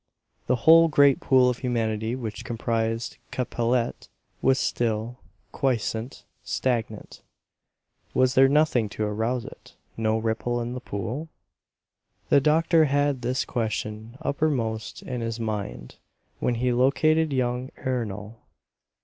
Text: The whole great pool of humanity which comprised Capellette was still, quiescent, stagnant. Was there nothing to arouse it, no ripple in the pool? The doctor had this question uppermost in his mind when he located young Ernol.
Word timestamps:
The 0.47 0.55
whole 0.65 0.87
great 0.87 1.19
pool 1.19 1.47
of 1.47 1.59
humanity 1.59 2.15
which 2.15 2.43
comprised 2.43 3.17
Capellette 3.31 4.07
was 4.41 4.57
still, 4.57 5.19
quiescent, 5.51 6.23
stagnant. 6.43 7.21
Was 8.15 8.33
there 8.33 8.47
nothing 8.49 8.89
to 8.97 9.03
arouse 9.05 9.45
it, 9.45 9.75
no 9.95 10.17
ripple 10.17 10.59
in 10.59 10.73
the 10.73 10.79
pool? 10.81 11.29
The 12.29 12.41
doctor 12.41 12.85
had 12.85 13.21
this 13.21 13.45
question 13.45 14.17
uppermost 14.23 15.03
in 15.03 15.21
his 15.21 15.39
mind 15.39 15.97
when 16.39 16.55
he 16.55 16.71
located 16.73 17.31
young 17.31 17.69
Ernol. 17.77 18.39